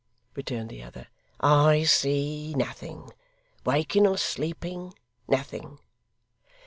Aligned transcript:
returned 0.33 0.69
the 0.71 0.81
other, 0.81 1.05
'I 1.41 1.83
see 1.83 2.55
nothing. 2.55 3.11
Waking 3.65 4.07
or 4.07 4.17
sleeping, 4.17 4.95
nothing. 5.27 5.77